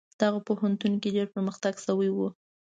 دغه 0.21 0.39
پوهنتون 0.47 0.93
کې 1.01 1.13
ډیر 1.15 1.27
پرمختګ 1.35 1.73
شوی 1.85 2.09
و. 2.13 2.17